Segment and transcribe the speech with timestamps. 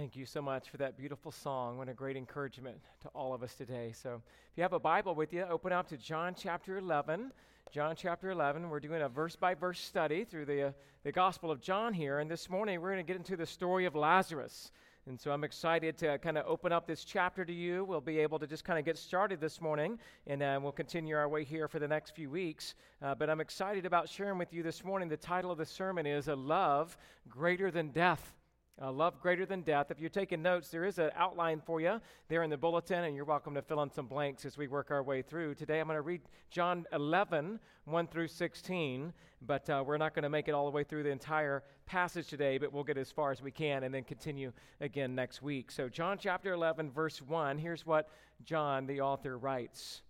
[0.00, 1.76] Thank you so much for that beautiful song.
[1.76, 3.92] What a great encouragement to all of us today.
[3.92, 7.30] So, if you have a Bible with you, open up to John chapter 11.
[7.70, 8.70] John chapter 11.
[8.70, 10.72] We're doing a verse by verse study through the, uh,
[11.04, 12.20] the Gospel of John here.
[12.20, 14.72] And this morning, we're going to get into the story of Lazarus.
[15.06, 17.84] And so I'm excited to kind of open up this chapter to you.
[17.84, 21.14] We'll be able to just kind of get started this morning, and uh, we'll continue
[21.14, 22.74] our way here for the next few weeks.
[23.02, 25.10] Uh, but I'm excited about sharing with you this morning.
[25.10, 26.96] The title of the sermon is A Love
[27.28, 28.39] Greater Than Death.
[28.82, 29.90] Uh, love greater than death.
[29.90, 33.14] If you're taking notes, there is an outline for you there in the bulletin, and
[33.14, 35.54] you're welcome to fill in some blanks as we work our way through.
[35.54, 39.12] Today I'm going to read John 11, 1 through 16,
[39.42, 42.28] but uh, we're not going to make it all the way through the entire passage
[42.28, 45.70] today, but we'll get as far as we can and then continue again next week.
[45.70, 48.08] So, John chapter 11, verse 1, here's what
[48.44, 50.00] John, the author, writes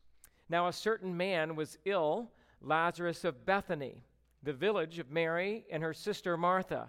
[0.49, 2.31] Now a certain man was ill,
[2.63, 4.05] Lazarus of Bethany,
[4.45, 6.89] the village of Mary and her sister Martha.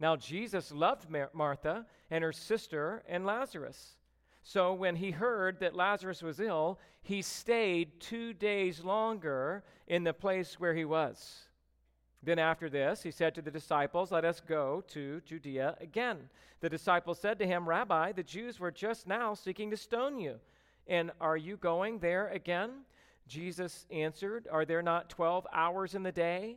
[0.00, 3.96] Now, Jesus loved Mar- Martha and her sister and Lazarus.
[4.42, 10.12] So, when he heard that Lazarus was ill, he stayed two days longer in the
[10.12, 11.40] place where he was.
[12.22, 16.28] Then, after this, he said to the disciples, Let us go to Judea again.
[16.60, 20.36] The disciples said to him, Rabbi, the Jews were just now seeking to stone you.
[20.86, 22.70] And are you going there again?
[23.28, 26.56] Jesus answered, Are there not 12 hours in the day?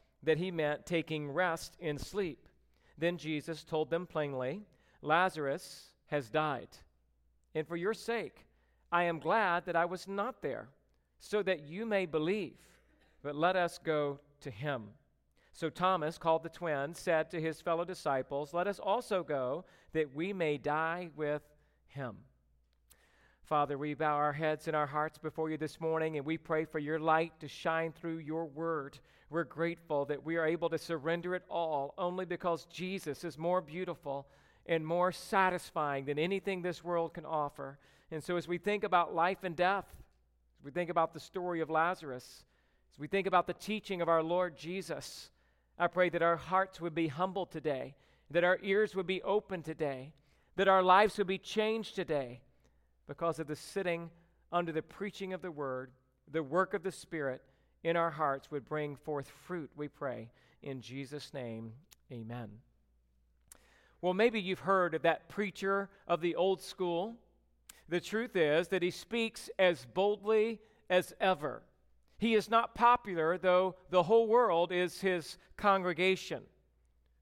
[0.23, 2.47] that he meant taking rest in sleep.
[2.97, 4.61] Then Jesus told them plainly,
[5.01, 6.69] Lazarus has died.
[7.55, 8.45] And for your sake,
[8.91, 10.69] I am glad that I was not there,
[11.19, 12.57] so that you may believe.
[13.23, 14.89] But let us go to him.
[15.53, 20.15] So Thomas, called the twin, said to his fellow disciples, Let us also go, that
[20.15, 21.43] we may die with
[21.87, 22.17] him.
[23.43, 26.63] Father, we bow our heads and our hearts before you this morning, and we pray
[26.63, 28.99] for your light to shine through your word.
[29.29, 33.59] We're grateful that we are able to surrender it all only because Jesus is more
[33.59, 34.27] beautiful
[34.67, 37.77] and more satisfying than anything this world can offer.
[38.09, 39.85] And so, as we think about life and death,
[40.59, 42.45] as we think about the story of Lazarus,
[42.93, 45.29] as we think about the teaching of our Lord Jesus,
[45.77, 47.95] I pray that our hearts would be humble today,
[48.29, 50.13] that our ears would be open today,
[50.55, 52.41] that our lives would be changed today
[53.11, 54.09] because of the sitting
[54.53, 55.91] under the preaching of the word,
[56.31, 57.41] the work of the Spirit,
[57.83, 60.29] in our hearts would bring forth fruit, we pray.
[60.63, 61.73] In Jesus' name,
[62.09, 62.47] amen.
[63.99, 67.17] Well, maybe you've heard of that preacher of the old school.
[67.89, 71.63] The truth is that he speaks as boldly as ever.
[72.17, 76.43] He is not popular, though the whole world is his congregation.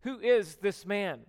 [0.01, 1.21] Who is this man?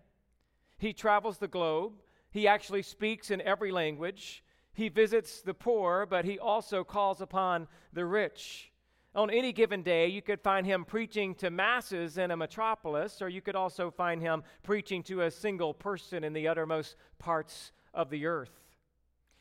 [0.77, 1.95] He travels the globe.
[2.31, 4.45] He actually speaks in every language.
[4.73, 8.71] He visits the poor, but he also calls upon the rich.
[9.15, 13.29] On any given day, you could find him preaching to masses in a metropolis, or
[13.29, 18.09] you could also find him preaching to a single person in the uttermost parts of
[18.09, 18.53] the earth.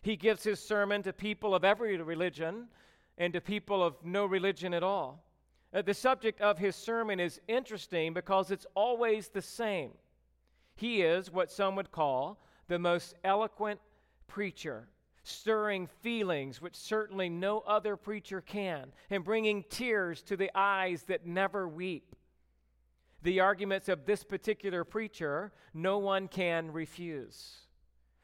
[0.01, 2.67] He gives his sermon to people of every religion
[3.17, 5.23] and to people of no religion at all.
[5.71, 9.91] Uh, the subject of his sermon is interesting because it's always the same.
[10.75, 13.79] He is what some would call the most eloquent
[14.27, 14.87] preacher
[15.29, 21.25] stirring feelings which certainly no other preacher can, and bringing tears to the eyes that
[21.25, 22.15] never weep.
[23.21, 27.59] The arguments of this particular preacher, no one can refuse.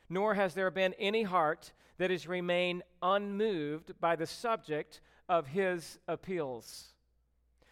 [0.10, 6.00] Nor has there been any heart that has remained unmoved by the subject of his
[6.08, 6.94] appeals.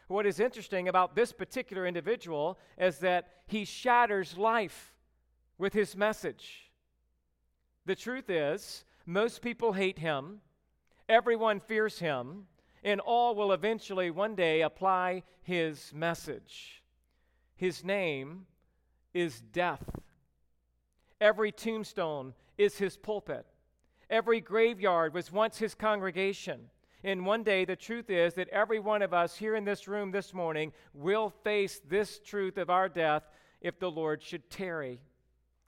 [0.07, 4.93] What is interesting about this particular individual is that he shatters life
[5.57, 6.71] with his message.
[7.85, 10.39] The truth is, most people hate him,
[11.09, 12.47] everyone fears him,
[12.83, 16.83] and all will eventually one day apply his message.
[17.55, 18.45] His name
[19.13, 19.83] is death.
[21.21, 23.45] Every tombstone is his pulpit.
[24.09, 26.69] Every graveyard was once his congregation.
[27.03, 30.11] And one day, the truth is that every one of us here in this room
[30.11, 33.23] this morning will face this truth of our death
[33.61, 35.01] if the Lord should tarry.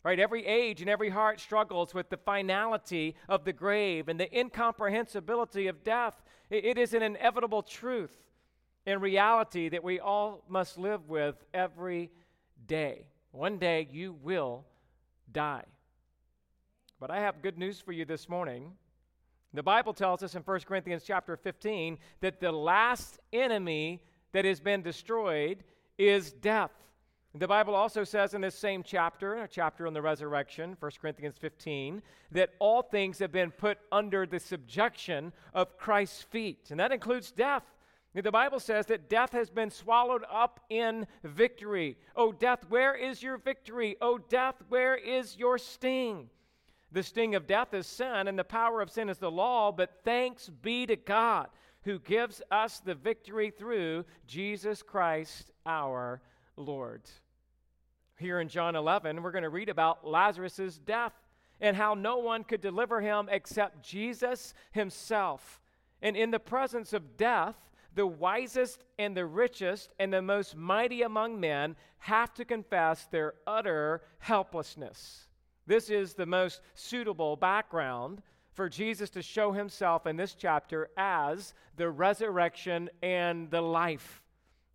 [0.05, 0.19] Right?
[0.19, 5.65] Every age and every heart struggles with the finality of the grave and the incomprehensibility
[5.65, 6.21] of death.
[6.51, 8.15] It is an inevitable truth
[8.85, 12.11] and reality that we all must live with every
[12.67, 13.07] day.
[13.31, 14.65] One day you will
[15.31, 15.65] die.
[16.99, 18.73] But I have good news for you this morning.
[19.55, 24.03] The Bible tells us in 1 Corinthians chapter 15 that the last enemy
[24.33, 25.63] that has been destroyed
[25.97, 26.69] is death.
[27.37, 31.35] The Bible also says in this same chapter, a chapter on the resurrection, 1 Corinthians
[31.37, 32.01] 15,
[32.31, 37.31] that all things have been put under the subjection of Christ's feet, and that includes
[37.31, 37.63] death.
[38.13, 41.97] The Bible says that death has been swallowed up in victory.
[42.15, 43.97] Oh, death, where is your victory?
[43.99, 46.29] Oh, death, where is your sting?
[46.93, 49.99] The sting of death is sin, and the power of sin is the law, but
[50.05, 51.49] thanks be to God
[51.83, 56.21] who gives us the victory through Jesus Christ our
[56.55, 57.01] Lord.
[58.17, 61.13] Here in John 11, we're going to read about Lazarus' death
[61.59, 65.61] and how no one could deliver him except Jesus himself.
[66.01, 67.55] And in the presence of death,
[67.93, 73.33] the wisest and the richest and the most mighty among men have to confess their
[73.47, 75.27] utter helplessness.
[75.65, 78.21] This is the most suitable background
[78.53, 84.21] for Jesus to show himself in this chapter as the resurrection and the life.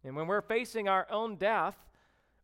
[0.04, 1.76] And when we're facing our own death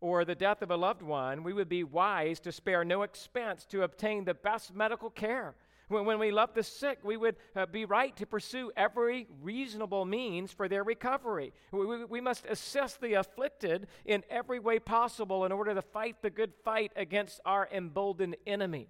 [0.00, 3.64] or the death of a loved one, we would be wise to spare no expense
[3.66, 5.54] to obtain the best medical care
[5.88, 10.04] when, when we love the sick, we would uh, be right to pursue every reasonable
[10.04, 11.52] means for their recovery.
[11.70, 16.16] We, we, we must assist the afflicted in every way possible in order to fight
[16.22, 18.88] the good fight against our emboldened enemy.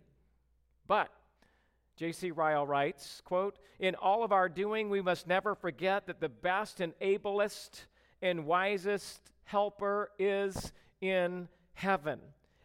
[0.87, 1.11] But
[1.97, 2.31] J.C.
[2.31, 6.81] Ryle writes, quote, In all of our doing, we must never forget that the best
[6.81, 7.87] and ablest
[8.23, 12.20] and wisest helper is in heaven,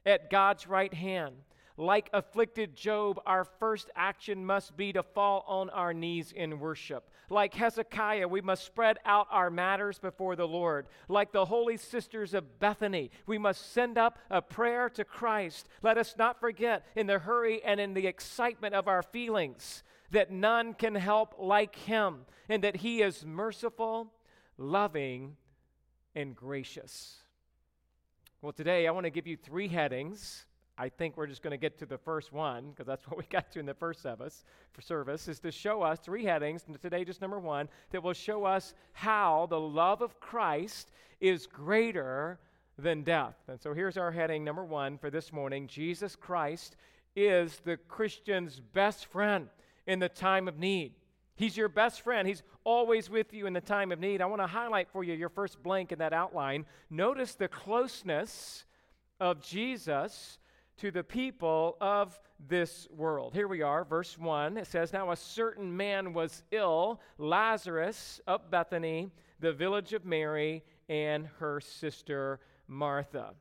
[0.06, 1.36] at God's right hand.
[1.78, 7.10] Like afflicted Job, our first action must be to fall on our knees in worship.
[7.30, 10.88] Like Hezekiah, we must spread out our matters before the Lord.
[11.08, 15.70] Like the holy sisters of Bethany, we must send up a prayer to Christ.
[15.82, 19.82] Let us not forget, in the hurry and in the excitement of our feelings,
[20.12, 24.12] that none can help like him, and that he is merciful,
[24.58, 25.38] loving,
[26.14, 27.21] and gracious.
[28.42, 30.46] Well, today I want to give you three headings
[30.82, 33.24] I think we're just going to get to the first one because that's what we
[33.30, 36.82] got to in the first service for service is to show us three headings and
[36.82, 40.90] today just number 1 that will show us how the love of Christ
[41.20, 42.40] is greater
[42.80, 43.36] than death.
[43.48, 45.68] And so here's our heading number 1 for this morning.
[45.68, 46.78] Jesus Christ
[47.16, 49.50] is the Christian's best friend
[49.86, 50.94] in the time of need.
[51.42, 52.28] He's your best friend.
[52.28, 54.22] He's always with you in the time of need.
[54.22, 56.68] I want to highlight for you your first blank in that outline.
[56.92, 58.66] Notice the closeness
[59.20, 60.38] of Jesus
[60.78, 63.34] to the people of this world.
[63.34, 64.56] Here we are, verse 1.
[64.56, 69.10] It says, Now a certain man was ill, Lazarus of Bethany,
[69.40, 73.32] the village of Mary, and her sister Martha.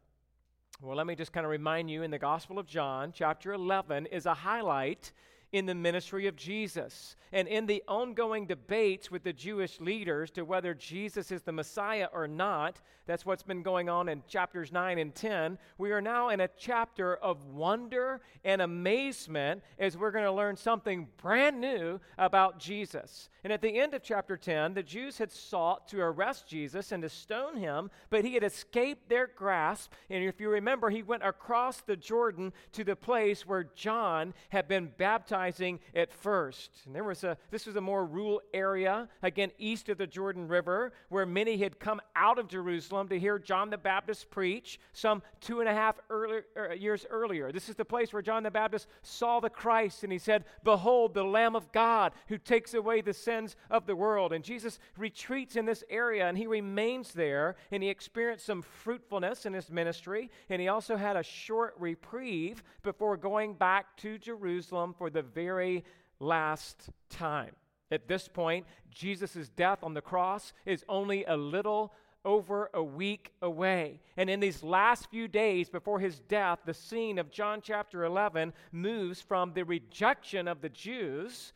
[0.81, 4.07] Well, let me just kind of remind you in the Gospel of John, chapter 11
[4.07, 5.13] is a highlight
[5.53, 10.45] in the ministry of Jesus and in the ongoing debates with the Jewish leaders to
[10.45, 12.81] whether Jesus is the Messiah or not.
[13.07, 15.59] That's what's been going on in chapters 9 and 10.
[15.79, 20.57] We are now in a chapter of wonder and amazement as we're going to learn
[20.57, 23.29] something brand new about Jesus.
[23.45, 27.03] And at the end of chapter 10, the Jews had sought to arrest Jesus and
[27.03, 29.93] to stone him, but he had escaped their grasp.
[30.09, 34.69] And if you remember, he went across the Jordan to the place where John had
[34.69, 34.93] been
[35.41, 36.71] baptizing at first.
[36.85, 40.49] And there was a this was a more rural area, again east of the Jordan
[40.49, 45.23] River, where many had come out of Jerusalem to hear John the Baptist preach some
[45.41, 47.53] two and a half early, er, years earlier.
[47.53, 51.15] This is the place where John the Baptist saw the Christ and he said, "Behold,
[51.15, 54.33] the Lamb of God who takes away the sins of the world.
[54.33, 59.47] And Jesus retreats in this area and he remains there and he experienced some fruitfulness
[59.47, 60.31] in his ministry.
[60.51, 65.85] And he also had a short reprieve before going back to Jerusalem for the very
[66.19, 67.55] last time.
[67.91, 71.93] At this point, Jesus' death on the cross is only a little
[72.25, 74.01] over a week away.
[74.17, 78.53] And in these last few days before his death, the scene of John chapter 11
[78.73, 81.53] moves from the rejection of the Jews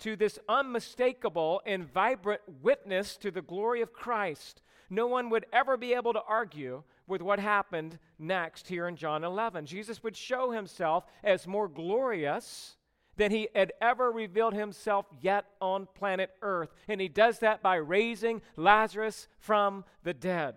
[0.00, 4.60] to this unmistakable and vibrant witness to the glory of Christ.
[4.90, 9.24] No one would ever be able to argue with what happened next here in John
[9.24, 9.66] 11.
[9.66, 12.76] Jesus would show himself as more glorious
[13.16, 16.72] than he had ever revealed himself yet on planet Earth.
[16.88, 20.54] And he does that by raising Lazarus from the dead.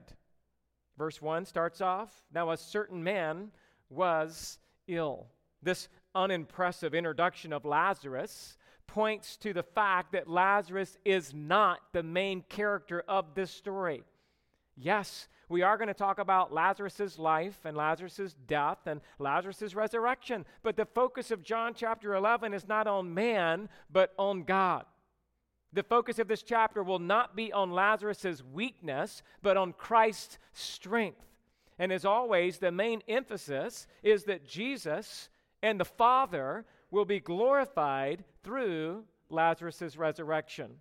[0.97, 3.51] Verse 1 starts off Now a certain man
[3.89, 5.27] was ill.
[5.62, 8.57] This unimpressive introduction of Lazarus
[8.88, 14.03] points to the fact that Lazarus is not the main character of this story.
[14.77, 20.45] Yes, we are going to talk about Lazarus' life and Lazarus' death and Lazarus' resurrection,
[20.63, 24.85] but the focus of John chapter 11 is not on man, but on God.
[25.73, 31.21] The focus of this chapter will not be on Lazarus' weakness, but on Christ's strength.
[31.77, 35.29] And as always, the main emphasis is that Jesus
[35.61, 40.77] and the Father will be glorified through Lazarus' resurrection.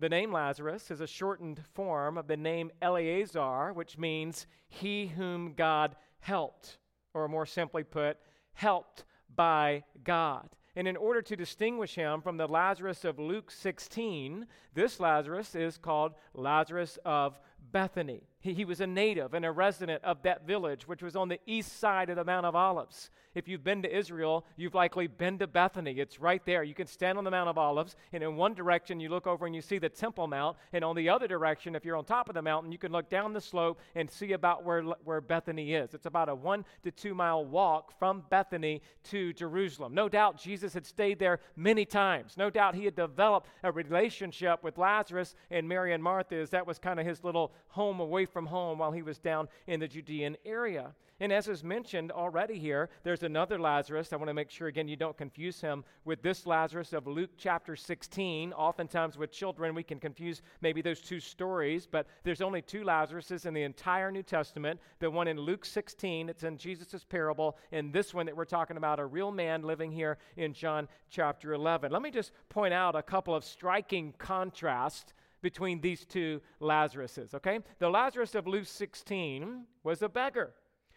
[0.00, 5.52] The name Lazarus is a shortened form of the name Eleazar, which means he whom
[5.52, 6.78] God helped,
[7.12, 8.16] or more simply put,
[8.54, 9.04] helped
[9.36, 10.48] by God.
[10.74, 15.76] And in order to distinguish him from the Lazarus of Luke 16, this Lazarus is
[15.76, 17.38] called Lazarus of
[17.70, 18.29] Bethany.
[18.40, 21.38] He, he, was a native and a resident of that village, which was on the
[21.46, 23.10] east side of the Mount of Olives.
[23.34, 25.92] If you've been to Israel, you've likely been to Bethany.
[26.00, 26.64] It's right there.
[26.64, 29.44] You can stand on the Mount of Olives, and in one direction, you look over
[29.44, 30.56] and you see the Temple Mount.
[30.72, 33.10] And on the other direction, if you're on top of the mountain, you can look
[33.10, 35.92] down the slope and see about where, where Bethany is.
[35.92, 38.80] It's about a one to two mile walk from Bethany
[39.10, 39.94] to Jerusalem.
[39.94, 42.38] No doubt Jesus had stayed there many times.
[42.38, 46.66] No doubt he had developed a relationship with Lazarus and Mary and Martha, as that
[46.66, 49.88] was kind of his little home away from home while he was down in the
[49.88, 50.94] Judean area.
[51.22, 54.10] And as is mentioned already here, there's another Lazarus.
[54.10, 57.32] I want to make sure, again, you don't confuse him with this Lazarus of Luke
[57.36, 58.54] chapter 16.
[58.54, 63.44] Oftentimes with children, we can confuse maybe those two stories, but there's only two Lazaruses
[63.44, 64.80] in the entire New Testament.
[64.98, 68.78] The one in Luke 16, it's in Jesus' parable, and this one that we're talking
[68.78, 71.92] about, a real man living here in John chapter 11.
[71.92, 77.60] Let me just point out a couple of striking contrasts between these two Lazaruses, okay?
[77.78, 80.54] The Lazarus of Luke 16 was a beggar.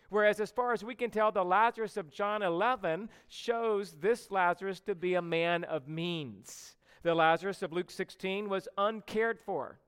[0.09, 4.79] Whereas, as far as we can tell, the Lazarus of John 11 shows this Lazarus
[4.81, 6.75] to be a man of means.
[7.01, 9.79] The Lazarus of Luke 16 was uncared for,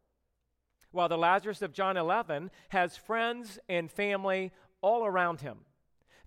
[0.91, 5.59] while the Lazarus of John 11 has friends and family all around him.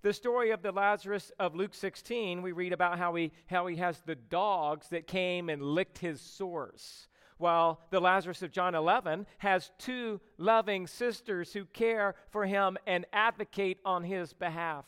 [0.01, 3.75] The story of the Lazarus of Luke 16, we read about how he, how he
[3.75, 7.09] has the dogs that came and licked his sores
[7.39, 13.05] while the Lazarus of John 11 has two loving sisters who care for him and
[13.11, 14.85] advocate on his behalf.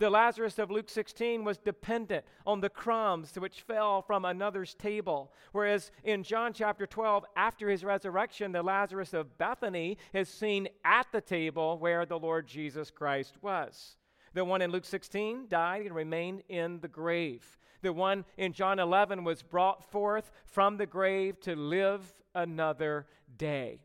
[0.00, 5.30] The Lazarus of Luke 16 was dependent on the crumbs which fell from another's table.
[5.52, 11.06] Whereas in John chapter 12, after his resurrection, the Lazarus of Bethany is seen at
[11.12, 13.98] the table where the Lord Jesus Christ was.
[14.32, 17.58] The one in Luke 16 died and remained in the grave.
[17.82, 23.06] The one in John 11 was brought forth from the grave to live another
[23.38, 23.80] day.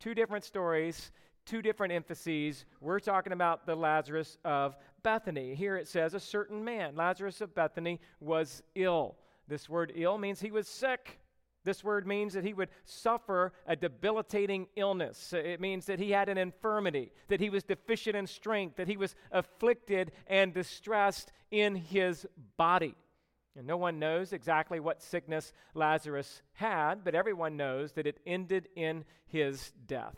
[0.00, 1.10] Two different stories,
[1.44, 2.64] two different emphases.
[2.80, 5.54] We're talking about the Lazarus of Bethany.
[5.54, 9.16] Here it says, a certain man, Lazarus of Bethany, was ill.
[9.48, 11.18] This word ill means he was sick.
[11.64, 15.32] This word means that he would suffer a debilitating illness.
[15.32, 18.98] It means that he had an infirmity, that he was deficient in strength, that he
[18.98, 22.26] was afflicted and distressed in his
[22.58, 22.94] body.
[23.56, 28.68] And no one knows exactly what sickness Lazarus had, but everyone knows that it ended
[28.74, 30.16] in his death.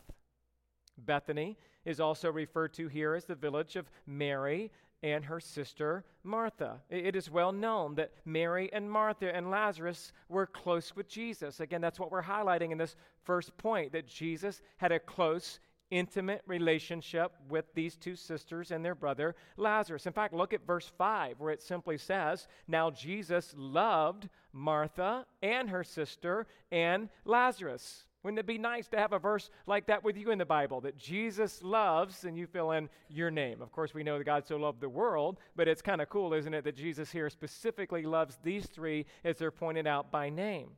[0.97, 4.71] Bethany is also referred to here as the village of Mary
[5.03, 6.81] and her sister Martha.
[6.89, 11.59] It is well known that Mary and Martha and Lazarus were close with Jesus.
[11.59, 15.59] Again, that's what we're highlighting in this first point that Jesus had a close
[15.91, 20.05] intimate relationship with these two sisters and their brother Lazarus.
[20.05, 25.69] In fact, look at verse 5 where it simply says, Now Jesus loved Martha and
[25.69, 28.05] her sister and Lazarus.
[28.23, 30.81] Wouldn't it be nice to have a verse like that with you in the Bible
[30.81, 33.61] that Jesus loves and you fill in your name?
[33.61, 36.33] Of course, we know that God so loved the world, but it's kind of cool,
[36.33, 40.71] isn't it, that Jesus here specifically loves these three as they're pointed out by name.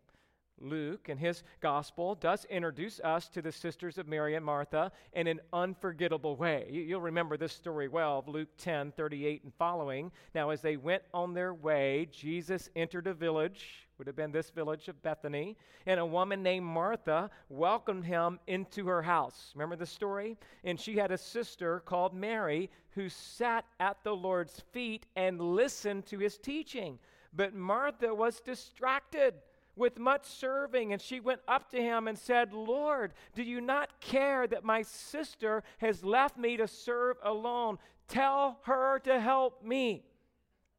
[0.62, 5.28] Luke, in his gospel, does introduce us to the sisters of Mary and Martha in
[5.28, 6.68] an unforgettable way.
[6.70, 10.12] You'll remember this story well of Luke 10 38 and following.
[10.36, 14.50] Now, as they went on their way, Jesus entered a village, would have been this
[14.50, 19.52] village of Bethany, and a woman named Martha welcomed him into her house.
[19.56, 20.38] Remember the story?
[20.64, 26.06] And she had a sister called Mary who sat at the Lord's feet and listened
[26.08, 27.00] to his teaching.
[27.34, 29.36] But Martha was distracted
[29.80, 30.94] with much serving.
[30.94, 34.84] And she went up to him and said, Lord, do you not care that my
[34.84, 37.80] sister has left me to serve alone?
[38.08, 40.04] Tell her to help me.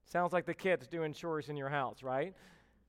[0.04, 2.35] Sounds like the kids doing chores in your house, right?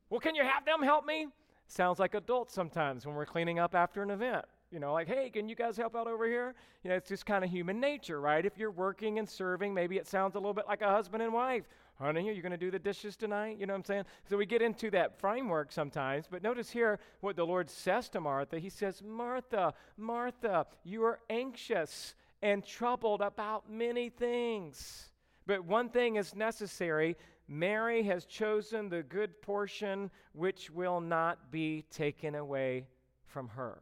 [0.10, 1.27] Well, can you have them help me?
[1.68, 4.46] Sounds like adults sometimes when we're cleaning up after an event.
[4.72, 6.56] You know, like, hey, can you guys help out over here?
[6.84, 8.46] You know, it's just kind of human nature, right?
[8.46, 11.34] If you're working and serving, maybe it sounds a little bit like a husband and
[11.34, 11.65] wife.
[12.01, 13.58] Honey, are you going to do the dishes tonight?
[13.60, 14.05] You know what I'm saying?
[14.27, 16.25] So we get into that framework sometimes.
[16.29, 18.58] But notice here what the Lord says to Martha.
[18.58, 25.12] He says, Martha, Martha, you are anxious and troubled about many things.
[25.46, 27.17] But one thing is necessary
[27.48, 32.88] Mary has chosen the good portion which will not be taken away
[33.25, 33.81] from her.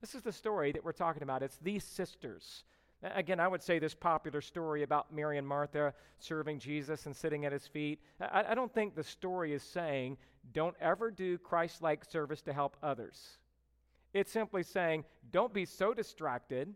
[0.00, 1.42] This is the story that we're talking about.
[1.42, 2.64] It's these sisters.
[3.02, 7.44] Again, I would say this popular story about Mary and Martha serving Jesus and sitting
[7.44, 8.00] at his feet.
[8.20, 10.16] I, I don't think the story is saying,
[10.52, 13.38] don't ever do Christ like service to help others.
[14.14, 16.74] It's simply saying, don't be so distracted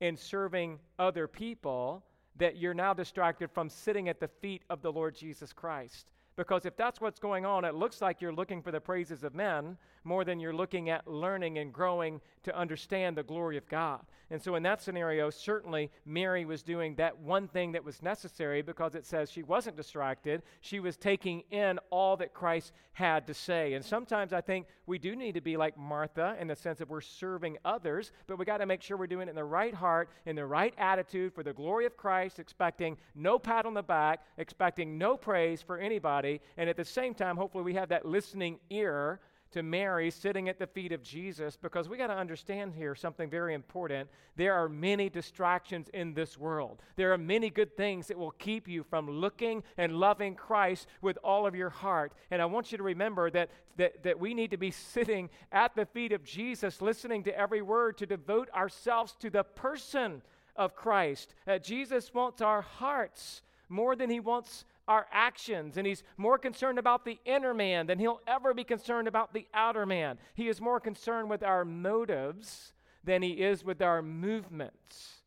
[0.00, 2.04] in serving other people
[2.36, 6.10] that you're now distracted from sitting at the feet of the Lord Jesus Christ.
[6.36, 9.34] Because if that's what's going on, it looks like you're looking for the praises of
[9.34, 14.00] men more than you're looking at learning and growing to understand the glory of God.
[14.32, 18.62] And so, in that scenario, certainly Mary was doing that one thing that was necessary
[18.62, 20.42] because it says she wasn't distracted.
[20.60, 23.74] She was taking in all that Christ had to say.
[23.74, 26.88] And sometimes I think we do need to be like Martha in the sense that
[26.88, 29.74] we're serving others, but we got to make sure we're doing it in the right
[29.74, 33.82] heart, in the right attitude for the glory of Christ, expecting no pat on the
[33.82, 36.40] back, expecting no praise for anybody.
[36.56, 39.18] And at the same time, hopefully, we have that listening ear
[39.52, 43.28] to Mary sitting at the feet of Jesus because we got to understand here something
[43.28, 44.08] very important.
[44.36, 46.82] There are many distractions in this world.
[46.96, 51.18] There are many good things that will keep you from looking and loving Christ with
[51.22, 52.12] all of your heart.
[52.30, 55.74] And I want you to remember that, that, that we need to be sitting at
[55.74, 60.22] the feet of Jesus, listening to every word, to devote ourselves to the person
[60.56, 61.34] of Christ.
[61.46, 66.76] Uh, Jesus wants our hearts more than he wants our actions, and he's more concerned
[66.76, 70.18] about the inner man than he'll ever be concerned about the outer man.
[70.34, 72.72] He is more concerned with our motives
[73.04, 75.22] than he is with our movements.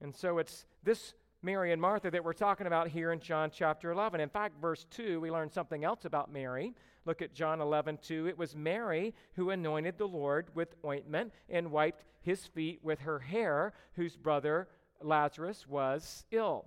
[0.00, 3.92] And so it's this Mary and Martha that we're talking about here in John chapter
[3.92, 4.18] 11.
[4.18, 6.74] In fact, verse 2, we learn something else about Mary.
[7.04, 8.26] Look at John 11, 2.
[8.26, 13.20] It was Mary who anointed the Lord with ointment and wiped his feet with her
[13.20, 14.66] hair, whose brother
[15.00, 16.66] Lazarus was ill.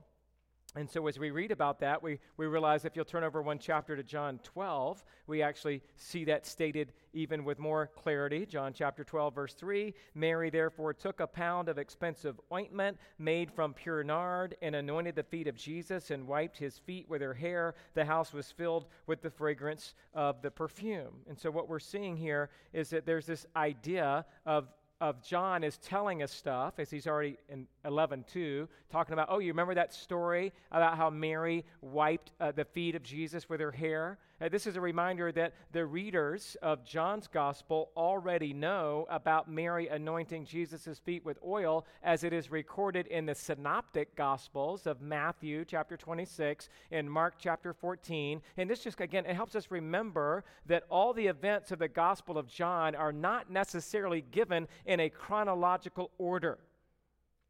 [0.75, 3.57] And so, as we read about that, we, we realize if you'll turn over one
[3.57, 8.45] chapter to John 12, we actually see that stated even with more clarity.
[8.45, 13.73] John chapter 12, verse 3 Mary therefore took a pound of expensive ointment made from
[13.73, 17.73] pure nard and anointed the feet of Jesus and wiped his feet with her hair.
[17.95, 21.13] The house was filled with the fragrance of the perfume.
[21.27, 24.67] And so, what we're seeing here is that there's this idea of
[25.01, 29.39] of John is telling us stuff, as he's already in 11 2, talking about, oh,
[29.39, 33.71] you remember that story about how Mary wiped uh, the feet of Jesus with her
[33.71, 34.17] hair?
[34.41, 39.89] Uh, this is a reminder that the readers of John's gospel already know about Mary
[39.89, 45.65] anointing Jesus' feet with oil, as it is recorded in the synoptic gospels of Matthew
[45.65, 48.41] chapter 26 and Mark chapter 14.
[48.55, 52.37] And this just, again, it helps us remember that all the events of the gospel
[52.37, 56.59] of John are not necessarily given in a chronological order.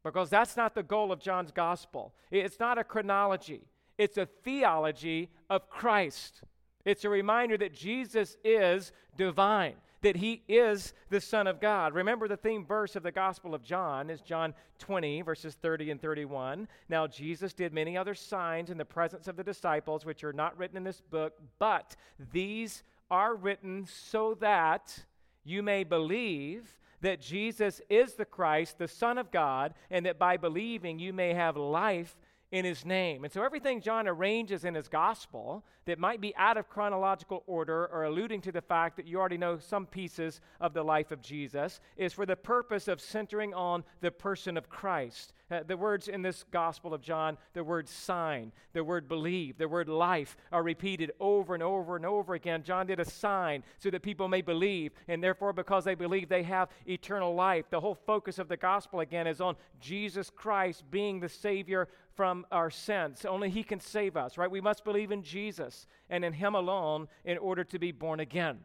[0.02, 2.14] Because that's not the goal of John's gospel.
[2.32, 6.42] It's not a chronology, it's a theology of Christ.
[6.84, 11.94] It's a reminder that Jesus is divine, that he is the Son of God.
[11.94, 16.00] Remember, the theme verse of the Gospel of John is John 20, verses 30 and
[16.00, 16.68] 31.
[16.88, 20.56] Now, Jesus did many other signs in the presence of the disciples, which are not
[20.56, 21.96] written in this book, but
[22.32, 25.04] these are written so that
[25.44, 30.36] you may believe that Jesus is the Christ, the Son of God, and that by
[30.36, 32.16] believing you may have life
[32.52, 33.24] in his name.
[33.24, 37.86] And so everything John arranges in his gospel that might be out of chronological order
[37.86, 41.22] or alluding to the fact that you already know some pieces of the life of
[41.22, 45.32] Jesus is for the purpose of centering on the person of Christ.
[45.50, 49.68] Uh, the words in this Gospel of John, the word sign, the word believe, the
[49.68, 52.62] word life are repeated over and over and over again.
[52.62, 56.44] John did a sign so that people may believe, and therefore, because they believe, they
[56.44, 57.64] have eternal life.
[57.70, 62.46] The whole focus of the Gospel, again, is on Jesus Christ being the Savior from
[62.52, 63.24] our sins.
[63.24, 64.50] Only He can save us, right?
[64.50, 68.58] We must believe in Jesus and in Him alone in order to be born again.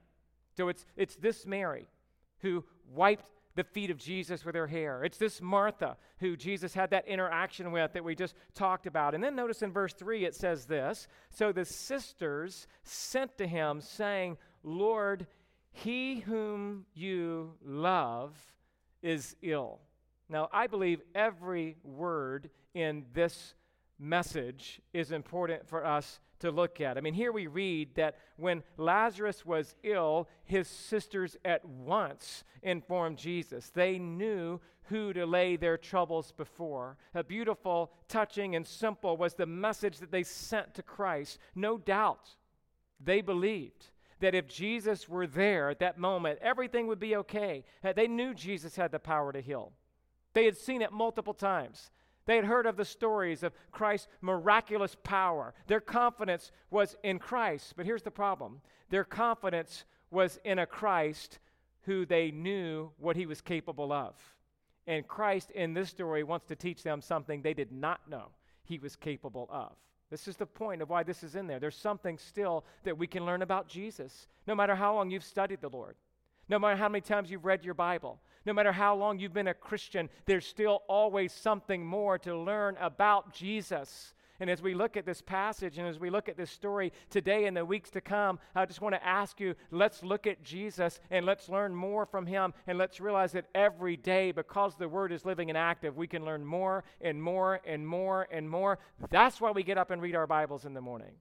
[0.56, 1.88] So it's, it's this Mary
[2.40, 5.04] who wiped the feet of Jesus with her hair.
[5.04, 9.16] It's this Martha who Jesus had that interaction with that we just talked about.
[9.16, 13.82] And then notice in verse 3 it says this So the sisters sent to him,
[13.82, 15.28] saying, Lord,
[15.72, 18.38] he whom you love
[19.02, 19.80] is ill.
[20.30, 23.54] Now, I believe every word in this
[24.00, 26.98] message is important for us to look at.
[26.98, 33.18] I mean, here we read that when Lazarus was ill, his sisters at once informed
[33.18, 33.70] Jesus.
[33.70, 36.98] They knew who to lay their troubles before.
[37.14, 41.40] A beautiful, touching, and simple was the message that they sent to Christ.
[41.56, 42.30] No doubt
[43.00, 43.88] they believed
[44.20, 47.64] that if Jesus were there at that moment, everything would be okay.
[47.96, 49.72] They knew Jesus had the power to heal,
[50.34, 51.92] they had seen it multiple times.
[52.26, 55.54] They had heard of the stories of Christ's miraculous power.
[55.68, 57.74] Their confidence was in Christ.
[57.78, 61.40] But here's the problem their confidence was in a Christ
[61.84, 64.16] who they knew what he was capable of.
[64.88, 68.30] And Christ in this story wants to teach them something they did not know
[68.64, 69.74] he was capable of.
[70.12, 71.60] This is the point of why this is in there.
[71.60, 75.62] There's something still that we can learn about Jesus, no matter how long you've studied
[75.62, 75.96] the Lord,
[76.50, 79.48] no matter how many times you've read your Bible, no matter how long you've been
[79.48, 84.14] a Christian, there's still always something more to learn about Jesus.
[84.40, 87.46] And as we look at this passage and as we look at this story today
[87.46, 91.00] and the weeks to come, I just want to ask you let's look at Jesus
[91.10, 92.54] and let's learn more from him.
[92.68, 96.26] And let's realize that every day, because the word is living and active, we can
[96.26, 98.78] learn more and more and more and more.
[99.10, 101.14] That's why we get up and read our Bibles in the morning.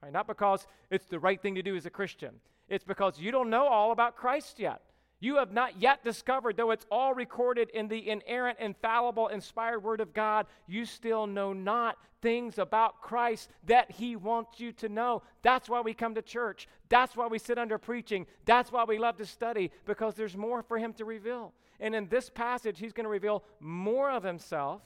[0.00, 0.12] Right?
[0.12, 2.36] Not because it's the right thing to do as a Christian,
[2.68, 4.80] it's because you don't know all about Christ yet.
[5.20, 10.00] You have not yet discovered, though it's all recorded in the inerrant, infallible, inspired Word
[10.00, 15.22] of God, you still know not things about Christ that He wants you to know.
[15.42, 16.68] That's why we come to church.
[16.88, 18.26] That's why we sit under preaching.
[18.44, 21.54] That's why we love to study, because there's more for Him to reveal.
[21.80, 24.82] And in this passage, He's going to reveal more of Himself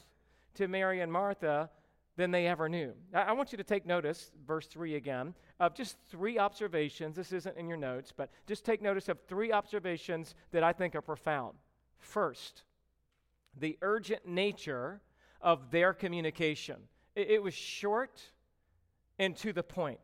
[0.55, 1.71] to Mary and Martha
[2.19, 2.93] than they ever knew.
[3.15, 7.15] I, want you to take notice, verse 3 again, of just three observations.
[7.15, 10.97] This isn't in your notes, but just take notice of three observations that I think
[10.97, 11.55] are profound.
[12.01, 12.65] First,
[13.57, 15.01] the urgent nature
[15.41, 16.77] of their communication.
[17.15, 18.21] It, it was short
[19.21, 20.01] and to the point.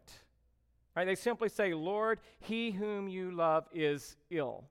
[0.94, 1.07] Right?
[1.07, 4.62] They simply say, Lord, he whom you love is ill.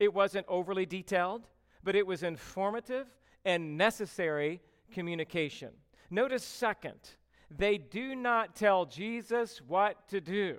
[0.00, 1.46] It wasn't overly detailed,
[1.84, 3.06] but it was informative
[3.44, 5.70] and necessary communication.
[6.12, 7.00] Notice, second,
[7.50, 10.58] they do not tell Jesus what to do.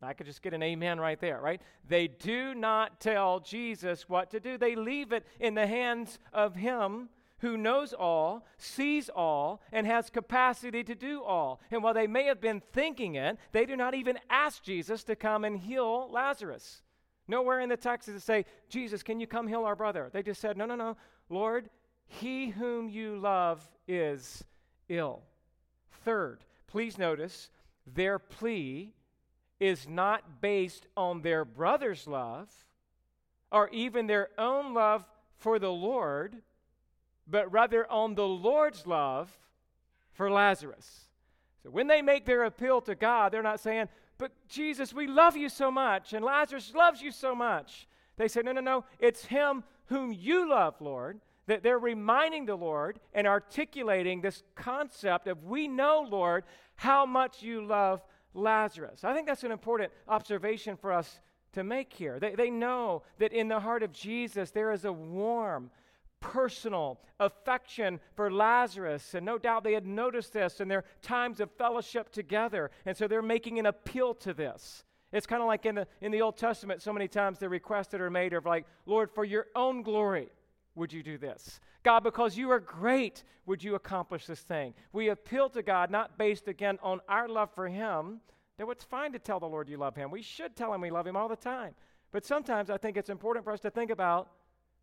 [0.00, 1.60] I could just get an amen right there, right?
[1.86, 4.56] They do not tell Jesus what to do.
[4.56, 10.08] They leave it in the hands of Him who knows all, sees all, and has
[10.08, 11.60] capacity to do all.
[11.70, 15.16] And while they may have been thinking it, they do not even ask Jesus to
[15.16, 16.80] come and heal Lazarus.
[17.28, 20.08] Nowhere in the text does it say, Jesus, can you come heal our brother?
[20.10, 20.96] They just said, No, no, no.
[21.28, 21.68] Lord,
[22.06, 24.44] he whom you love is
[24.88, 25.22] ill.
[26.04, 27.50] Third, please notice
[27.86, 28.92] their plea
[29.58, 32.48] is not based on their brother's love
[33.50, 35.04] or even their own love
[35.38, 36.36] for the Lord,
[37.26, 39.30] but rather on the Lord's love
[40.12, 41.06] for Lazarus.
[41.62, 43.88] So when they make their appeal to God, they're not saying,
[44.18, 47.86] But Jesus, we love you so much, and Lazarus loves you so much.
[48.16, 51.20] They say, No, no, no, it's him whom you love, Lord.
[51.46, 56.44] That they're reminding the Lord and articulating this concept of we know, Lord,
[56.76, 58.02] how much you love
[58.34, 59.04] Lazarus.
[59.04, 61.20] I think that's an important observation for us
[61.52, 62.18] to make here.
[62.20, 65.70] They, they know that in the heart of Jesus there is a warm,
[66.20, 69.14] personal affection for Lazarus.
[69.14, 72.70] And no doubt they had noticed this in their times of fellowship together.
[72.84, 74.84] And so they're making an appeal to this.
[75.12, 77.88] It's kind of like in the, in the Old Testament, so many times the requests
[77.88, 80.28] that are made are like, Lord, for your own glory,
[80.76, 81.58] would you do this?
[81.82, 84.74] God, because you are great, would you accomplish this thing?
[84.92, 88.20] We appeal to God not based again on our love for Him.
[88.58, 90.10] Now, it's fine to tell the Lord you love Him.
[90.10, 91.74] We should tell Him we love Him all the time.
[92.12, 94.30] But sometimes I think it's important for us to think about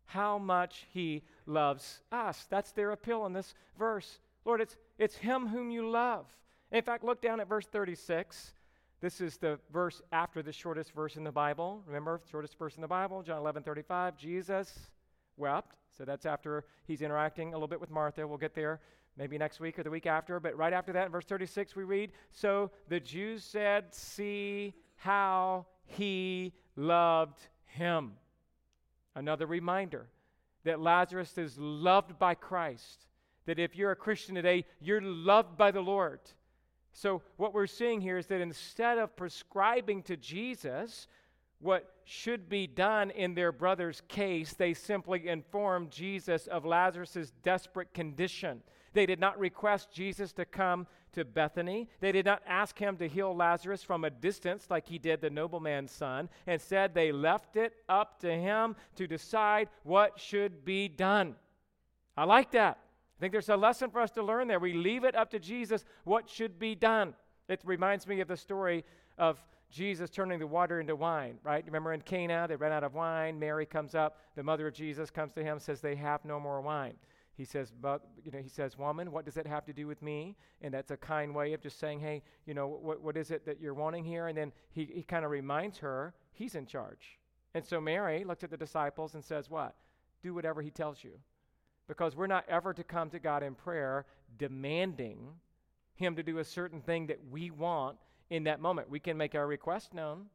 [0.06, 2.46] how much He loves us.
[2.50, 4.18] That's their appeal in this verse.
[4.44, 6.26] Lord, it's, it's Him whom you love.
[6.72, 8.52] In fact, look down at verse 36.
[9.00, 11.82] This is the verse after the shortest verse in the Bible.
[11.86, 14.16] Remember, shortest verse in the Bible, John 11 35.
[14.16, 14.90] Jesus
[15.36, 15.76] wept.
[15.96, 18.26] So that's after he's interacting a little bit with Martha.
[18.26, 18.80] We'll get there
[19.16, 20.40] maybe next week or the week after.
[20.40, 25.66] But right after that, in verse 36, we read So the Jews said, See how
[25.84, 28.12] he loved him.
[29.14, 30.08] Another reminder
[30.64, 33.06] that Lazarus is loved by Christ.
[33.46, 36.20] That if you're a Christian today, you're loved by the Lord.
[36.92, 41.08] So, what we're seeing here is that instead of prescribing to Jesus
[41.60, 47.94] what should be done in their brother's case, they simply informed Jesus of Lazarus' desperate
[47.94, 48.62] condition.
[48.92, 51.88] They did not request Jesus to come to Bethany.
[52.00, 55.30] They did not ask him to heal Lazarus from a distance like he did the
[55.30, 56.28] nobleman's son.
[56.46, 61.34] Instead, they left it up to him to decide what should be done.
[62.16, 62.78] I like that.
[63.18, 64.60] I think there's a lesson for us to learn there.
[64.60, 67.14] We leave it up to Jesus what should be done.
[67.48, 68.84] It reminds me of the story
[69.18, 69.42] of
[69.74, 71.64] Jesus turning the water into wine, right?
[71.66, 73.38] Remember in Cana, they ran out of wine.
[73.38, 76.60] Mary comes up, the mother of Jesus comes to him, says, They have no more
[76.60, 76.94] wine.
[77.36, 80.00] He says, but, you know, he says, woman, what does that have to do with
[80.02, 80.36] me?
[80.62, 83.44] And that's a kind way of just saying, hey, you know, what, what is it
[83.46, 84.28] that you're wanting here?
[84.28, 87.18] And then he, he kind of reminds her he's in charge.
[87.52, 89.74] And so Mary looks at the disciples and says, what?
[90.22, 91.12] Do whatever he tells you.
[91.88, 94.06] Because we're not ever to come to God in prayer
[94.38, 95.18] demanding
[95.96, 97.96] him to do a certain thing that we want
[98.30, 98.90] in that moment.
[98.90, 100.26] We can make our request known.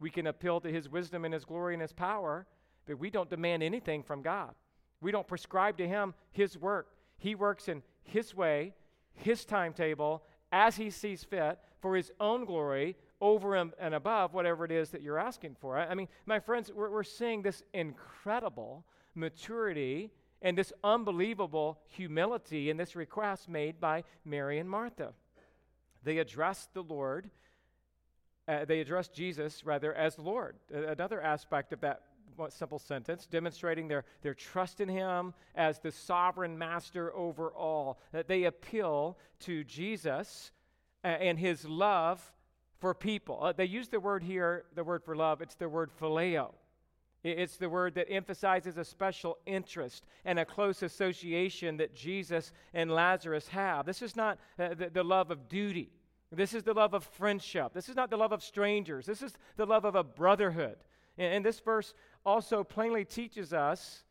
[0.00, 2.46] We can appeal to his wisdom and his glory and his power,
[2.86, 4.54] but we don't demand anything from God.
[5.00, 6.94] We don't prescribe to him his work.
[7.18, 8.74] He works in his way,
[9.14, 14.70] his timetable, as he sees fit for his own glory over and, above whatever it
[14.70, 15.76] is that you're asking for.
[15.76, 20.10] I, I mean, my friends, we're, we're seeing this incredible maturity
[20.42, 25.12] and this unbelievable humility in this request made by Mary and Martha.
[26.04, 27.30] They addressed the Lord,
[28.46, 30.56] uh, they addressed Jesus, rather, as Lord.
[30.72, 32.02] Another aspect of that
[32.50, 37.98] simple sentence, demonstrating their, their trust in Him as the sovereign master over all.
[38.12, 40.50] That they appeal to Jesus
[41.04, 42.32] uh, and His love
[42.78, 43.42] for people.
[43.42, 46.52] Uh, they use the word here, the word for love, it's the word phileo.
[47.24, 52.92] It's the word that emphasizes a special interest and a close association that Jesus and
[52.92, 53.86] Lazarus have.
[53.86, 55.90] This is not uh, the, the love of duty.
[56.30, 57.72] This is the love of friendship.
[57.74, 59.04] This is not the love of strangers.
[59.04, 60.76] This is the love of a brotherhood.
[61.16, 61.92] And, and this verse
[62.24, 64.04] also plainly teaches us,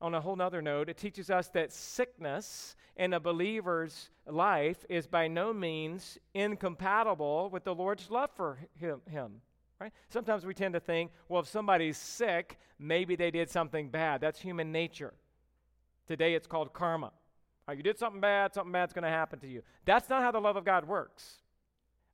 [0.00, 5.06] on a whole nother note, it teaches us that sickness in a believer's life is
[5.08, 9.00] by no means incompatible with the Lord's love for him.
[9.10, 9.40] him
[9.80, 9.92] right?
[10.08, 14.20] Sometimes we tend to think, well, if somebody's sick, maybe they did something bad.
[14.20, 15.14] That's human nature.
[16.06, 17.12] Today it's called karma.
[17.66, 19.62] Right, you did something bad, something bad's going to happen to you.
[19.86, 21.38] That's not how the love of God works.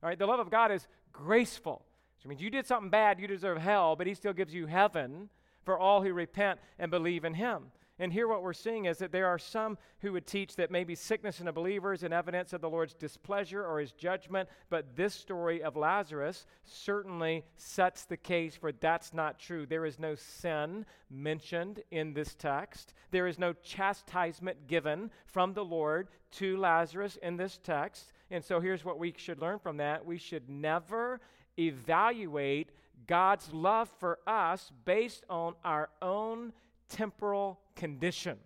[0.01, 1.83] All right, the love of God is graceful.
[2.17, 5.29] Which means you did something bad, you deserve hell, but he still gives you heaven
[5.65, 7.63] for all who repent and believe in him.
[8.01, 10.95] And here, what we're seeing is that there are some who would teach that maybe
[10.95, 14.95] sickness in a believer is an evidence of the Lord's displeasure or his judgment, but
[14.95, 19.67] this story of Lazarus certainly sets the case for that's not true.
[19.67, 25.63] There is no sin mentioned in this text, there is no chastisement given from the
[25.63, 28.13] Lord to Lazarus in this text.
[28.31, 31.19] And so, here's what we should learn from that we should never
[31.59, 32.71] evaluate
[33.05, 36.53] God's love for us based on our own
[36.89, 38.37] temporal condition.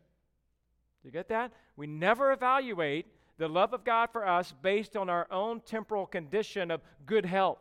[1.03, 1.51] You get that?
[1.75, 3.05] We never evaluate
[3.37, 7.59] the love of God for us based on our own temporal condition of good health,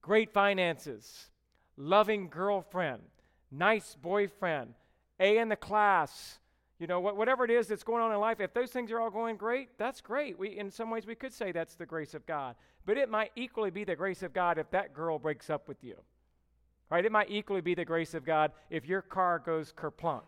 [0.00, 1.30] great finances,
[1.76, 3.02] loving girlfriend,
[3.50, 4.74] nice boyfriend,
[5.20, 6.38] A in the class,
[6.78, 9.10] you know, whatever it is that's going on in life, if those things are all
[9.10, 10.36] going great, that's great.
[10.36, 12.56] We, in some ways, we could say that's the grace of God.
[12.84, 15.84] But it might equally be the grace of God if that girl breaks up with
[15.84, 15.94] you.
[16.90, 17.04] Right?
[17.04, 20.22] It might equally be the grace of God if your car goes kerplunk.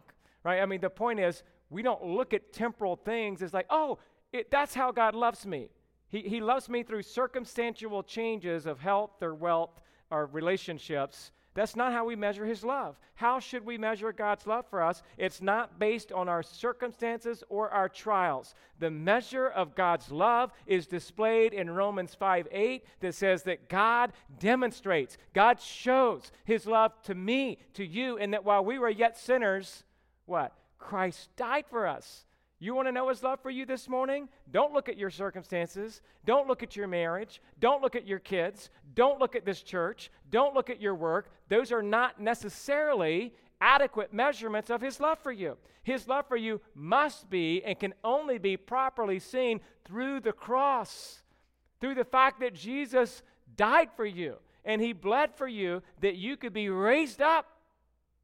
[0.44, 0.60] Right?
[0.60, 3.98] I mean, the point is, we don't look at temporal things as like, oh,
[4.32, 5.70] it, that's how God loves me.
[6.08, 9.80] He, he loves me through circumstantial changes of health or wealth
[10.10, 12.98] or relationships that's not how we measure His love.
[13.14, 15.04] How should we measure God's love for us?
[15.16, 18.56] It's not based on our circumstances or our trials.
[18.80, 24.12] The measure of God's love is displayed in Romans 5 8 that says that God
[24.40, 29.16] demonstrates, God shows His love to me, to you, and that while we were yet
[29.16, 29.84] sinners,
[30.26, 30.52] what?
[30.78, 32.24] Christ died for us.
[32.58, 34.28] You want to know his love for you this morning?
[34.50, 36.00] Don't look at your circumstances.
[36.24, 37.42] Don't look at your marriage.
[37.60, 38.70] Don't look at your kids.
[38.94, 40.10] Don't look at this church.
[40.30, 41.30] Don't look at your work.
[41.48, 45.56] Those are not necessarily adequate measurements of his love for you.
[45.82, 51.22] His love for you must be and can only be properly seen through the cross,
[51.80, 53.22] through the fact that Jesus
[53.56, 57.46] died for you and he bled for you that you could be raised up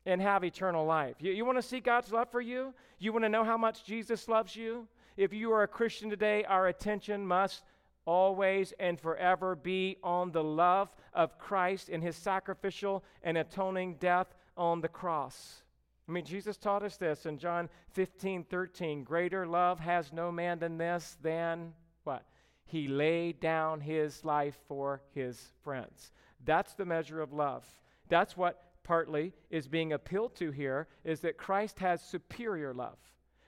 [0.07, 1.17] and have eternal life.
[1.21, 2.75] You, you want to see God's love for you?
[2.99, 4.87] You want to know how much Jesus loves you?
[5.17, 7.63] If you are a Christian today, our attention must
[8.07, 14.35] always and forever be on the love of Christ and his sacrificial and atoning death
[14.57, 15.63] on the cross.
[16.09, 19.05] I mean, Jesus taught us this in John 15, 13.
[19.05, 21.73] Greater love has no man than this, than
[22.05, 22.25] what?
[22.65, 26.11] He laid down his life for his friends.
[26.45, 27.65] That's the measure of love.
[28.09, 32.99] That's what partly is being appealed to here is that Christ has superior love.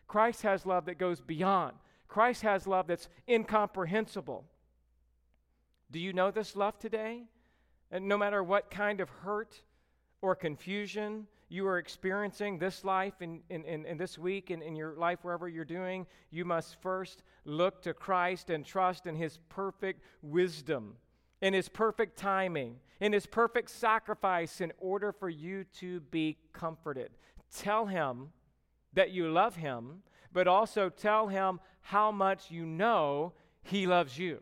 [0.07, 1.77] Christ has love that goes beyond.
[2.09, 4.45] Christ has love that's incomprehensible.
[5.91, 7.25] Do you know this love today?
[7.91, 9.61] And no matter what kind of hurt
[10.21, 14.75] or confusion you are experiencing this life in, in, in, in this week in, in
[14.75, 19.39] your life, wherever you're doing, you must first look to Christ and trust in His
[19.51, 20.97] perfect wisdom,
[21.43, 27.11] in His perfect timing, in His perfect sacrifice in order for you to be comforted.
[27.53, 28.29] Tell Him
[28.93, 33.33] that you love Him, but also tell Him how much you know
[33.65, 34.39] He loves you.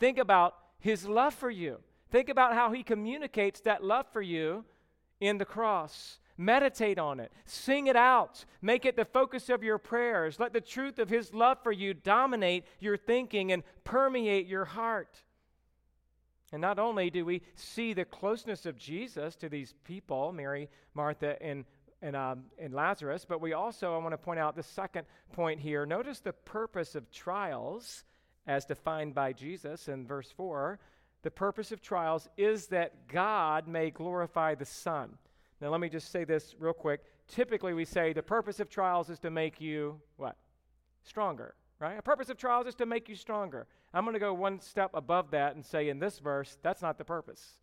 [0.00, 1.78] Think about His love for you.
[2.10, 4.64] Think about how He communicates that love for you
[5.20, 6.18] in the cross.
[6.36, 7.30] Meditate on it.
[7.44, 8.44] Sing it out.
[8.60, 10.40] Make it the focus of your prayers.
[10.40, 15.22] Let the truth of His love for you dominate your thinking and permeate your heart.
[16.52, 21.40] And not only do we see the closeness of Jesus to these people, Mary, Martha,
[21.42, 21.64] and,
[22.00, 25.60] and, um, and Lazarus, but we also, I want to point out the second point
[25.60, 25.84] here.
[25.84, 28.04] Notice the purpose of trials
[28.46, 30.78] as defined by Jesus in verse 4
[31.22, 35.18] the purpose of trials is that God may glorify the Son.
[35.60, 37.02] Now, let me just say this real quick.
[37.26, 40.36] Typically, we say the purpose of trials is to make you what?
[41.02, 41.96] Stronger, right?
[41.96, 43.66] The purpose of trials is to make you stronger.
[43.92, 46.98] I'm going to go one step above that and say in this verse, that's not
[46.98, 47.54] the purpose.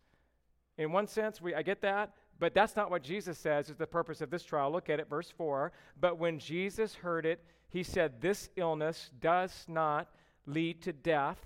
[0.78, 3.86] In one sense, we, I get that, but that's not what Jesus says is the
[3.86, 4.70] purpose of this trial.
[4.70, 5.72] Look at it, verse 4.
[6.00, 10.08] But when Jesus heard it, he said, This illness does not
[10.46, 11.38] lead to death.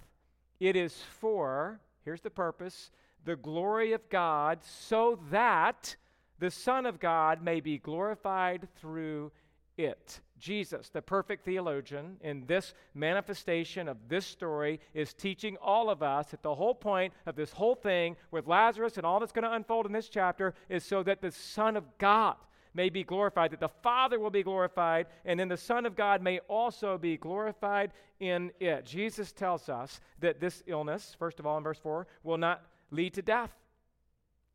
[0.59, 2.91] It is for Here's the purpose
[3.27, 5.95] the glory of God, so that
[6.39, 9.31] the Son of God may be glorified through
[9.77, 10.21] it.
[10.41, 16.31] Jesus, the perfect theologian, in this manifestation of this story, is teaching all of us
[16.31, 19.53] that the whole point of this whole thing with Lazarus and all that's going to
[19.53, 22.37] unfold in this chapter is so that the Son of God
[22.73, 26.23] may be glorified, that the Father will be glorified, and then the Son of God
[26.23, 28.87] may also be glorified in it.
[28.87, 33.15] Jesus tells us that this illness, first of all in verse 4, will not lead
[33.15, 33.51] to death.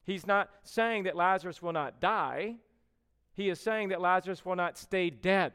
[0.03, 2.55] He's not saying that Lazarus will not die,
[3.33, 5.51] he is saying that Lazarus will not stay dead.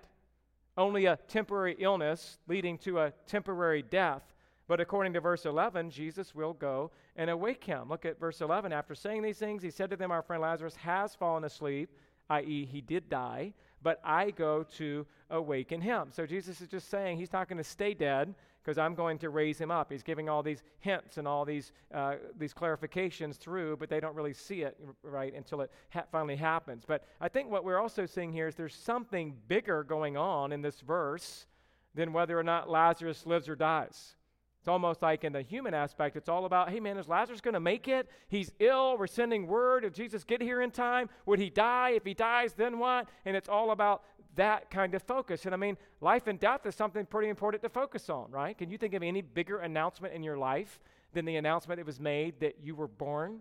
[0.77, 4.23] Only a temporary illness leading to a temporary death.
[4.69, 7.89] But according to verse 11, Jesus will go and awake him.
[7.89, 8.73] Look at verse 11.
[8.73, 11.91] After saying these things, he said to them, Our friend Lazarus has fallen asleep
[12.31, 13.53] i.e., he did die,
[13.83, 16.09] but I go to awaken him.
[16.13, 19.31] So Jesus is just saying he's not going to stay dead because I'm going to
[19.31, 19.91] raise him up.
[19.91, 24.15] He's giving all these hints and all these, uh, these clarifications through, but they don't
[24.15, 26.85] really see it, right, until it ha- finally happens.
[26.87, 30.61] But I think what we're also seeing here is there's something bigger going on in
[30.61, 31.47] this verse
[31.95, 34.17] than whether or not Lazarus lives or dies.
[34.61, 37.55] It's almost like in the human aspect, it's all about, hey man, is Lazarus going
[37.55, 38.11] to make it?
[38.29, 38.99] He's ill.
[38.99, 39.85] We're sending word.
[39.85, 41.93] Did Jesus get here in time, would he die?
[41.93, 43.09] If he dies, then what?
[43.25, 44.03] And it's all about
[44.37, 45.45] that kind of focus.
[45.45, 48.57] And I mean, life and death is something pretty important to focus on, right?
[48.57, 50.81] Can you think of any bigger announcement in your life
[51.13, 53.41] than the announcement that was made that you were born?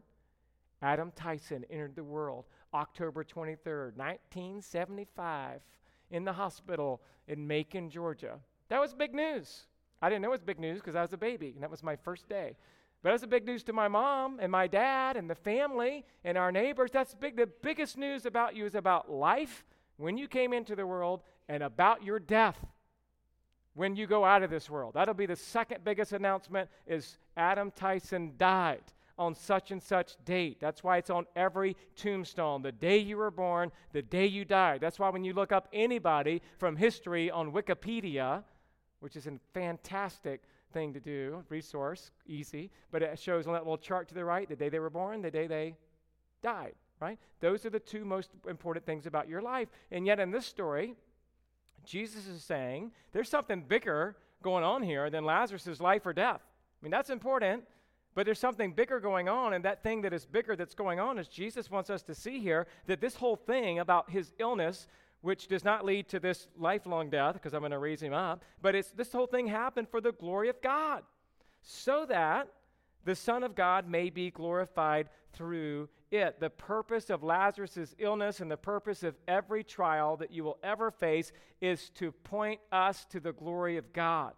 [0.82, 5.62] Adam Tyson entered the world October 23rd, 1975,
[6.12, 8.40] in the hospital in Macon, Georgia.
[8.70, 9.66] That was big news.
[10.02, 11.84] I didn't know it was big news because I was a baby, and that was
[11.84, 12.56] my first day.
[13.02, 16.38] But it's a big news to my mom and my dad and the family and
[16.38, 16.92] our neighbors.
[16.92, 17.38] That's big.
[17.38, 19.64] The biggest news about you is about life
[20.00, 22.58] when you came into the world and about your death
[23.74, 24.94] when you go out of this world.
[24.94, 28.82] That'll be the second biggest announcement is Adam Tyson died
[29.18, 30.60] on such and such date.
[30.62, 32.62] That's why it's on every tombstone.
[32.62, 34.80] The day you were born, the day you died.
[34.82, 38.44] That's why when you look up anybody from history on Wikipedia,
[39.02, 43.78] which is a fantastic thing to do, resource, easy, but it shows on that little
[43.78, 45.76] chart to the right the day they were born, the day they
[46.42, 47.18] died, right?
[47.40, 49.70] Those are the two most important things about your life.
[49.92, 50.96] And yet in this story,
[51.86, 56.42] Jesus is saying there's something bigger going on here than Lazarus' life or death.
[56.42, 57.64] I mean, that's important,
[58.16, 61.18] but there's something bigger going on, and that thing that is bigger that's going on
[61.18, 64.88] is Jesus wants us to see here that this whole thing about his illness
[65.22, 68.44] which does not lead to this lifelong death because I'm going to raise him up,
[68.62, 71.04] but it's this whole thing happened for the glory of God,
[71.62, 72.48] so that
[73.04, 76.40] the Son of God may be glorified through it.
[76.40, 80.92] The purpose of Lazarus' illness and the purpose of every trial that you will ever
[80.92, 84.34] face is to point us to the glory of God.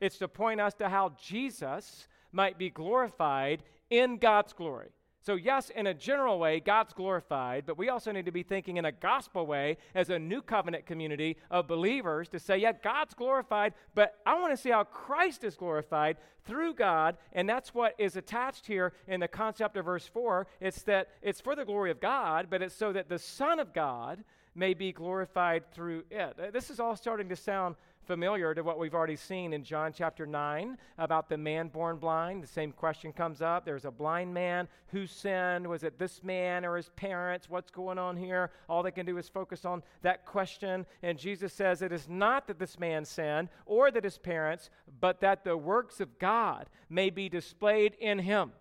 [0.00, 4.90] It's to point us to how Jesus might be glorified in God's glory.
[5.26, 8.76] So, yes, in a general way, God's glorified, but we also need to be thinking
[8.76, 13.12] in a gospel way as a new covenant community of believers to say, yeah, God's
[13.12, 17.16] glorified, but I want to see how Christ is glorified through God.
[17.32, 20.46] And that's what is attached here in the concept of verse 4.
[20.60, 23.74] It's that it's for the glory of God, but it's so that the Son of
[23.74, 24.22] God
[24.54, 26.52] may be glorified through it.
[26.52, 27.74] This is all starting to sound
[28.06, 32.42] familiar to what we've already seen in John chapter 9 about the man born blind.
[32.42, 33.64] The same question comes up.
[33.64, 34.68] There's a blind man.
[34.88, 35.66] Who sinned?
[35.66, 37.50] Was it this man or his parents?
[37.50, 38.50] What's going on here?
[38.68, 40.86] All they can do is focus on that question.
[41.02, 45.20] And Jesus says it is not that this man sinned or that his parents, but
[45.20, 48.52] that the works of God may be displayed in him.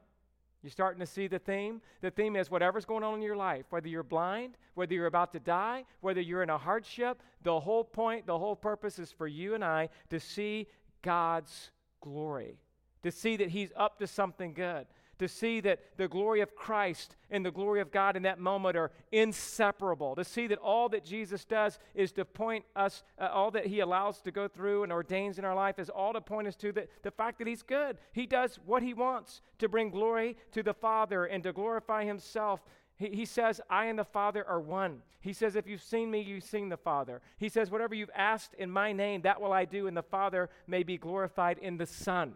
[0.66, 1.80] You're starting to see the theme?
[2.02, 5.32] The theme is whatever's going on in your life, whether you're blind, whether you're about
[5.34, 9.28] to die, whether you're in a hardship, the whole point, the whole purpose is for
[9.28, 10.66] you and I to see
[11.04, 11.70] God's
[12.02, 12.58] glory,
[13.04, 14.88] to see that He's up to something good,
[15.20, 18.78] to see that the glory of Christ and the glory of God in that moment
[18.78, 23.52] are inseparable, to see that all that Jesus does is to point us, uh, all
[23.52, 26.48] that He allows to go through and ordains in our life is all to point
[26.48, 27.98] us to the, the fact that He's good.
[28.14, 32.62] He does what He wants to bring glory to the Father and to glorify Himself.
[32.98, 35.02] He, he says, I and the Father are one.
[35.20, 37.22] He says, If you've seen me, you've seen the Father.
[37.38, 40.50] He says, Whatever you've asked in my name, that will I do, and the Father
[40.68, 42.36] may be glorified in the Son.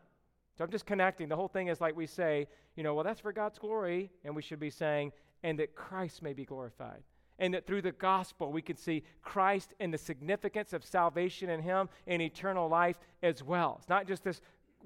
[0.60, 1.30] So I'm just connecting.
[1.30, 2.45] The whole thing is like we say,
[2.76, 6.22] you know, well, that's for God's glory, and we should be saying, and that Christ
[6.22, 7.01] may be glorified.
[7.39, 11.62] And that through the gospel, we can see Christ and the significance of salvation in
[11.62, 13.78] Him and eternal life as well.
[13.80, 14.41] It's not just this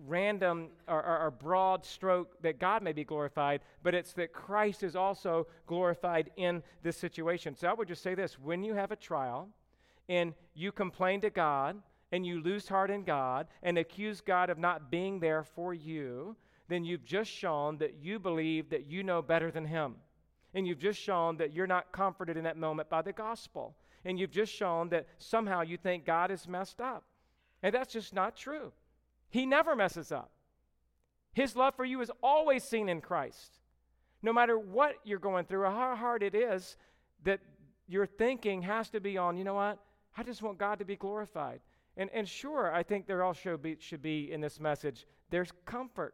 [0.05, 4.84] random or, or, or, broad stroke that God may be glorified, but it's that Christ
[4.84, 7.55] is also glorified in this situation.
[7.55, 9.49] So I would just say this when you have a trial
[10.07, 11.82] and you complain to God,
[12.14, 16.36] and you lose heart in God and accuse God of not being there for you,
[16.70, 19.95] then you've just shown that you believe that you know better than Him.
[20.53, 23.76] And you've just shown that you're not comforted in that moment by the gospel.
[24.05, 27.03] And you've just shown that somehow you think God is messed up.
[27.64, 28.72] And that's just not true.
[29.32, 30.30] He never messes up.
[31.34, 33.57] His love for you is always seen in Christ.
[34.22, 36.78] No matter what you're going through or how hard it is,
[37.24, 37.39] that
[37.88, 39.80] your thinking has to be on, you know what?
[40.16, 41.59] I just want God to be glorified.
[41.96, 46.14] And, and sure, I think there also be, should be in this message there's comfort,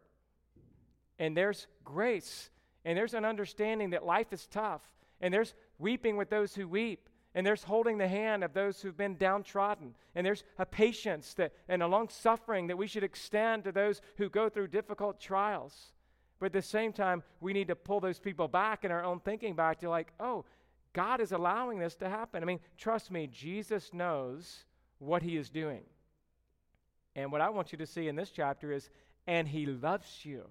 [1.18, 2.50] and there's grace,
[2.86, 4.82] and there's an understanding that life is tough,
[5.20, 8.96] and there's weeping with those who weep, and there's holding the hand of those who've
[8.96, 13.66] been downtrodden, and there's a patience that, and a long suffering that we should extend
[13.66, 15.92] to those who go through difficult trials.
[16.40, 19.20] But at the same time, we need to pull those people back in our own
[19.20, 20.46] thinking back to like, oh,
[20.94, 22.42] God is allowing this to happen.
[22.42, 24.64] I mean, trust me, Jesus knows
[25.00, 25.82] what he is doing.
[27.16, 28.90] And what I want you to see in this chapter is,
[29.28, 30.46] and he loves you.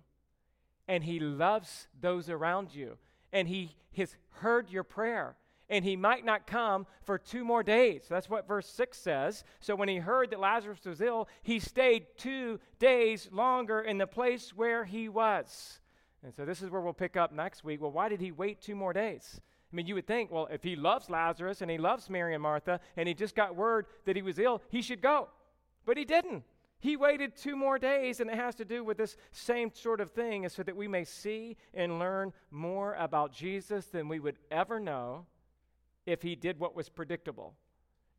[0.87, 2.97] And he loves those around you.
[3.33, 5.37] And he has heard your prayer.
[5.71, 8.05] And he might not come for two more days.
[8.09, 9.45] That's what verse 6 says.
[9.61, 14.07] So when he heard that Lazarus was ill, he stayed two days longer in the
[14.07, 15.81] place where he was.
[16.23, 17.83] And so this is where we'll pick up next week.
[17.83, 19.41] Well, why did he wait two more days?
[19.71, 22.43] I mean, you would think, well, if he loves Lazarus and he loves Mary and
[22.43, 25.29] Martha and he just got word that he was ill, he should go.
[25.85, 26.45] But he didn't.
[26.81, 30.13] He waited two more days, and it has to do with this same sort of
[30.13, 34.79] thing, so that we may see and learn more about Jesus than we would ever
[34.79, 35.27] know
[36.07, 37.55] if he did what was predictable.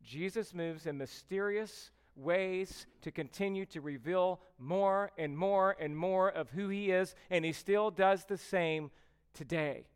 [0.02, 6.50] Jesus moves in mysterious ways to continue to reveal more and more and more of
[6.50, 8.90] who he is, and he still does the same
[9.32, 9.86] today.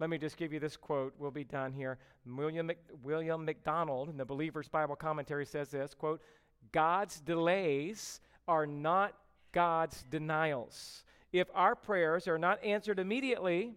[0.00, 1.12] Let me just give you this quote.
[1.18, 1.98] We'll be done here.
[2.24, 6.22] William, Mc, William MacDonald in the Believer's Bible Commentary says this quote,
[6.72, 9.14] God's delays are not
[9.52, 11.04] God's denials.
[11.32, 13.74] If our prayers are not answered immediately,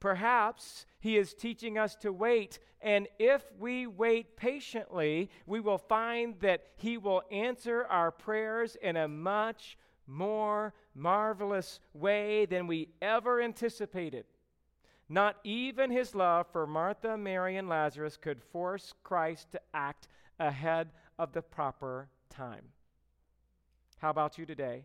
[0.00, 2.58] perhaps He is teaching us to wait.
[2.80, 8.96] And if we wait patiently, we will find that He will answer our prayers in
[8.96, 14.24] a much more marvelous way than we ever anticipated.
[15.08, 20.06] Not even his love for Martha, Mary, and Lazarus could force Christ to act
[20.38, 22.64] ahead of the proper time.
[23.98, 24.84] How about you today?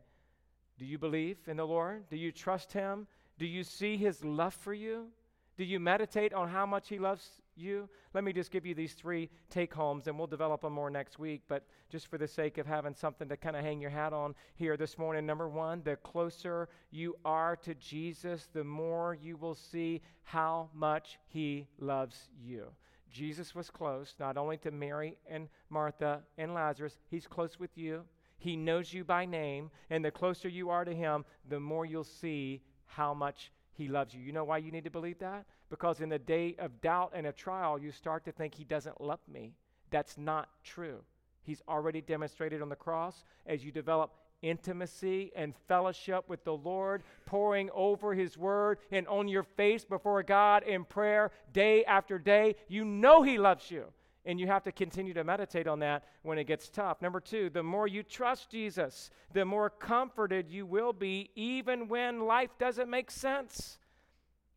[0.80, 2.10] Do you believe in the Lord?
[2.10, 3.08] Do you trust him?
[3.38, 5.08] Do you see his love for you?
[5.56, 7.88] Do you meditate on how much he loves you?
[8.14, 11.20] Let me just give you these three take homes and we'll develop them more next
[11.20, 11.44] week.
[11.48, 14.34] But just for the sake of having something to kind of hang your hat on
[14.56, 19.54] here this morning, number one, the closer you are to Jesus, the more you will
[19.54, 22.66] see how much he loves you.
[23.12, 28.02] Jesus was close, not only to Mary and Martha and Lazarus, he's close with you.
[28.40, 32.04] He knows you by name, and the closer you are to him, the more you'll
[32.04, 34.22] see how much he loves you.
[34.22, 35.46] You know why you need to believe that?
[35.70, 39.02] Because in the day of doubt and a trial, you start to think He doesn't
[39.02, 39.54] love me.
[39.90, 41.00] That's not true.
[41.42, 44.14] He's already demonstrated on the cross as you develop
[44.44, 50.22] intimacy and fellowship with the Lord, pouring over His Word and on your face before
[50.22, 52.56] God in prayer day after day.
[52.68, 53.86] You know He loves you.
[54.26, 57.02] And you have to continue to meditate on that when it gets tough.
[57.02, 62.26] Number two, the more you trust Jesus, the more comforted you will be, even when
[62.26, 63.80] life doesn't make sense.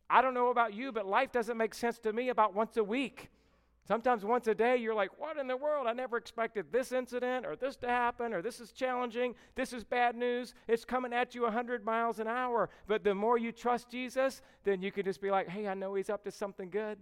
[0.09, 2.83] I don't know about you, but life doesn't make sense to me about once a
[2.83, 3.29] week.
[3.87, 5.87] Sometimes once a day, you're like, what in the world?
[5.87, 9.33] I never expected this incident or this to happen or this is challenging.
[9.55, 10.53] This is bad news.
[10.67, 12.69] It's coming at you 100 miles an hour.
[12.87, 15.95] But the more you trust Jesus, then you can just be like, hey, I know
[15.95, 16.97] he's up to something good.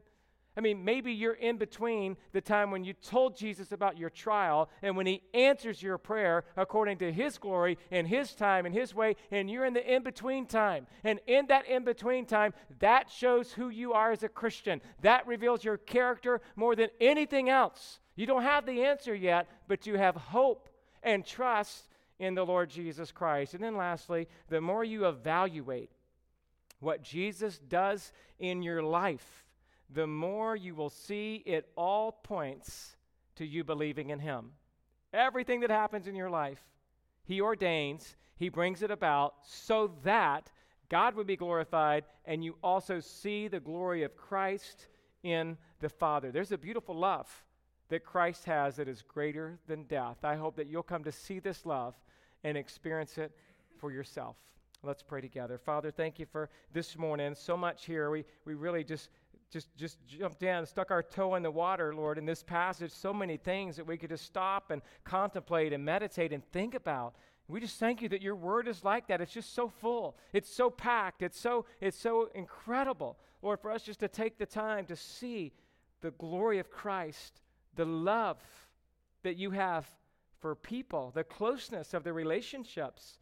[0.58, 4.70] I mean, maybe you're in between the time when you told Jesus about your trial
[4.82, 8.96] and when he answers your prayer according to his glory and his time and his
[8.96, 10.88] way, and you're in the in between time.
[11.04, 14.82] And in that in between time, that shows who you are as a Christian.
[15.02, 18.00] That reveals your character more than anything else.
[18.16, 20.70] You don't have the answer yet, but you have hope
[21.04, 23.54] and trust in the Lord Jesus Christ.
[23.54, 25.92] And then lastly, the more you evaluate
[26.80, 29.45] what Jesus does in your life,
[29.90, 32.96] the more you will see it all points
[33.36, 34.52] to you believing in Him.
[35.14, 36.62] Everything that happens in your life,
[37.24, 40.52] He ordains, He brings it about so that
[40.90, 44.88] God would be glorified and you also see the glory of Christ
[45.24, 46.32] in the Father.
[46.32, 47.28] There's a beautiful love
[47.90, 50.18] that Christ has that is greater than death.
[50.24, 51.96] I hope that you'll come to see this love
[52.44, 53.32] and experience it
[53.78, 54.36] for yourself.
[54.84, 55.58] Let's pray together.
[55.58, 57.34] Father, thank you for this morning.
[57.34, 58.12] So much here.
[58.12, 59.10] We, we really just
[59.52, 62.92] just just jumped in, stuck our toe in the water, Lord, in this passage.
[62.92, 67.16] So many things that we could just stop and contemplate and meditate and think about.
[67.48, 69.22] We just thank you that your word is like that.
[69.22, 70.18] It's just so full.
[70.34, 71.22] It's so packed.
[71.22, 75.54] It's so it's so incredible, Lord, for us just to take the time to see
[76.02, 77.42] the glory of Christ,
[77.76, 78.38] the love
[79.24, 79.88] that you have
[80.40, 83.20] for people, the closeness of the relationships.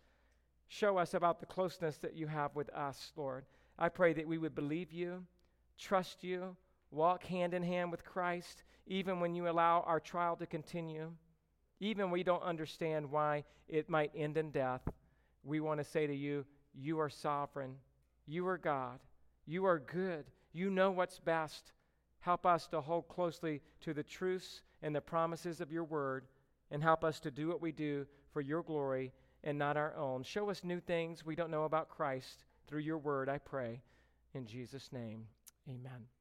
[0.67, 3.45] Show us about the closeness that you have with us, Lord.
[3.77, 5.25] I pray that we would believe you
[5.77, 6.55] trust you,
[6.91, 11.11] walk hand in hand with Christ, even when you allow our trial to continue,
[11.79, 14.81] even when we don't understand why it might end in death.
[15.43, 17.75] We want to say to you, You are sovereign.
[18.25, 18.99] You are God.
[19.45, 20.25] You are good.
[20.53, 21.73] You know what's best.
[22.19, 26.25] Help us to hold closely to the truths and the promises of your word,
[26.71, 29.11] and help us to do what we do for your glory
[29.43, 30.23] and not our own.
[30.23, 33.81] Show us new things we don't know about Christ through your word, I pray.
[34.33, 35.25] In Jesus' name.
[35.67, 36.12] Amen.